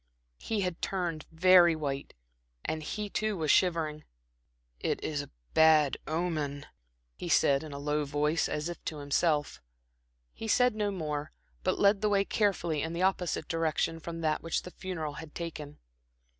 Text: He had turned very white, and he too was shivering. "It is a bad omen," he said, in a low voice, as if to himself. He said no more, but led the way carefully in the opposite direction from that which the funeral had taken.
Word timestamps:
He 0.39 0.61
had 0.61 0.81
turned 0.81 1.27
very 1.31 1.75
white, 1.75 2.15
and 2.65 2.81
he 2.81 3.07
too 3.07 3.37
was 3.37 3.51
shivering. 3.51 4.03
"It 4.79 4.99
is 5.03 5.21
a 5.21 5.29
bad 5.53 5.95
omen," 6.07 6.65
he 7.15 7.29
said, 7.29 7.61
in 7.61 7.71
a 7.71 7.77
low 7.77 8.03
voice, 8.05 8.49
as 8.49 8.67
if 8.67 8.83
to 8.85 8.97
himself. 8.97 9.61
He 10.33 10.47
said 10.47 10.73
no 10.73 10.89
more, 10.89 11.31
but 11.63 11.77
led 11.77 12.01
the 12.01 12.09
way 12.09 12.25
carefully 12.25 12.81
in 12.81 12.93
the 12.93 13.03
opposite 13.03 13.47
direction 13.47 13.99
from 13.99 14.21
that 14.21 14.41
which 14.41 14.63
the 14.63 14.71
funeral 14.71 15.13
had 15.21 15.35
taken. 15.35 15.77